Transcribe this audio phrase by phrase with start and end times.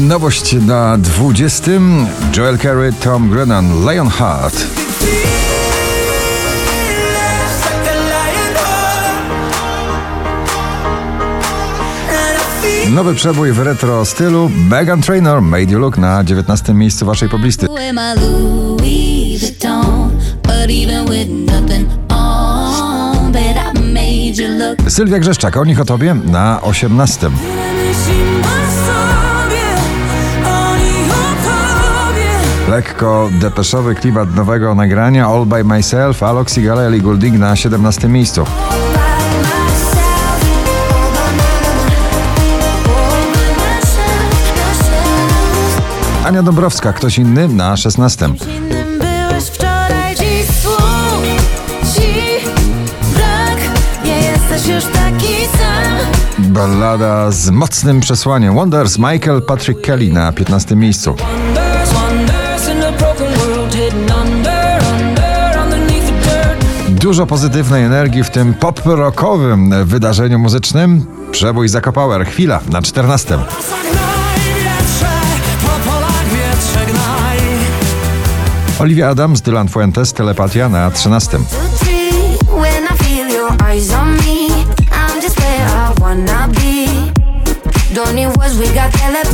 [0.00, 1.70] Nowość na 20.
[2.36, 4.66] Joel Carey, Tom Grennan, Lionheart.
[12.90, 16.74] Nowy przebój w retro stylu Megan Trainor Made You Look na 19.
[16.74, 17.66] miejscu waszej poblisty.
[24.88, 27.30] Sylwia Grzeszczak, o nich o tobie na 18.
[32.76, 38.44] Lekko depeszowy klimat nowego nagrania All By Myself, Alok Sigala, Ellie Goulding na 17 miejscu.
[46.24, 48.26] Ania Dąbrowska, ktoś inny na 16.
[48.26, 51.22] Innym byłeś wczoraj, dziś słów
[51.94, 52.40] ci
[53.14, 53.58] brak,
[54.04, 55.98] nie jesteś już taki sam.
[56.38, 61.16] Ballada z mocnym przesłaniem Wonders Michael Patrick Kelly na 15 miejscu.
[67.06, 71.06] Dużo pozytywnej energii w tym pop-rockowym wydarzeniu muzycznym.
[71.30, 73.28] Przebój Zakopower, chwila na 14.
[73.28, 73.44] Zagnaj
[74.54, 75.10] wietrze,
[75.62, 77.38] po polach wietrze gnaj.
[78.78, 81.38] Olivia Adams, Dylan Fuentes, Telepatia na 13.
[82.50, 84.48] When I feel your eyes on me,
[84.90, 86.65] I'm just where I wanna be.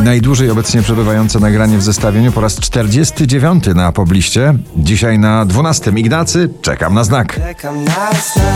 [0.02, 4.55] Najdłużej obecnie przebywające nagranie w zestawieniu po raz 49 na pobliście.
[4.77, 5.92] Dzisiaj na 12.
[5.96, 7.34] Ignacy, czekam na znak.
[7.34, 8.46] Czekam na znak,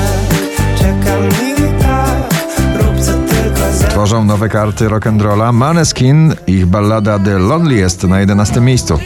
[0.79, 2.35] czekam i tak
[2.81, 8.61] Rób co tylko za Tworzą nowe karty rock'n'rolla Maneskin, ich ballada The Loneliest na 11
[8.61, 8.99] miejscu.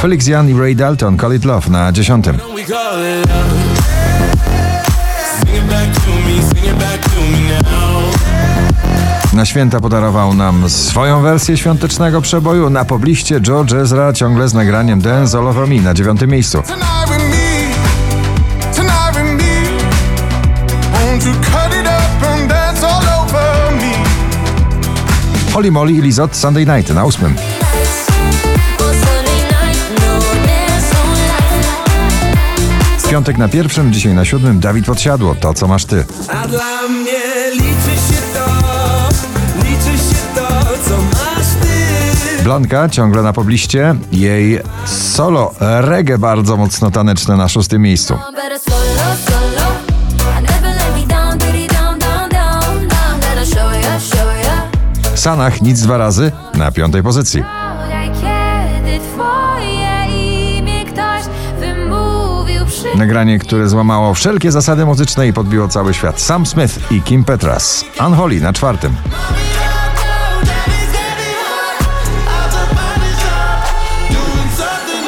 [0.00, 2.51] Felix Jan i Ray Dalton, Call It Love na 10.
[2.62, 3.50] We call it love.
[5.40, 8.12] Sing it back to me, sing it back to me now.
[9.32, 12.70] Na święta podarował nam swoją wersję świątecznego przeboju.
[12.70, 16.62] Na pobliście George Ezra ciągle z nagraniem Dance All Over Me na 9 miejscu.
[25.52, 27.61] Holly Molly i Lizot Sunday Night na 8.
[33.12, 35.34] piątek na pierwszym, dzisiaj na siódmym Dawid Podsiadło.
[35.34, 36.04] To co masz ty.
[36.28, 37.20] A dla mnie
[37.52, 38.46] liczy się to,
[39.56, 40.48] liczy się to,
[40.88, 42.44] co masz ty.
[42.44, 43.94] Blanka ciągle na pobliście.
[44.12, 48.18] Jej solo reggae bardzo mocno taneczne na szóstym miejscu.
[55.14, 57.44] Sanach nic dwa razy na piątej pozycji.
[62.96, 66.20] Nagranie, które złamało wszelkie zasady muzyczne i podbiło cały świat.
[66.20, 67.84] Sam Smith i Kim Petras.
[68.06, 68.96] Unholy na czwartym.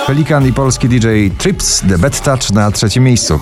[0.07, 3.41] Pelikan i polski DJ Trips The Bad Touch na trzecim miejscu.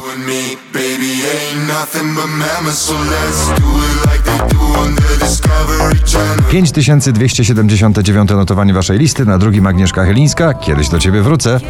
[4.78, 6.44] On the Discovery Channel.
[6.50, 10.54] 5279 notowanie waszej listy, na drugim Agnieszka Chylińska.
[10.54, 11.60] Kiedyś do ciebie wrócę,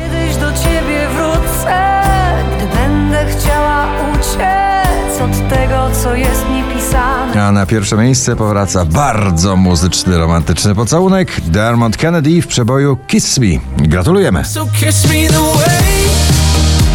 [6.13, 7.45] co jest niepisane.
[7.45, 13.47] A na pierwsze miejsce powraca bardzo muzyczny, romantyczny pocałunek Dermot Kennedy w przeboju Kiss Me.
[13.77, 14.45] Gratulujemy.
[14.45, 16.05] So kiss me the way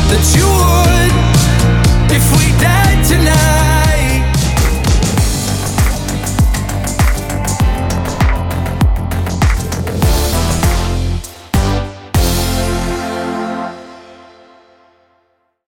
[0.09, 2.56] that you would if we.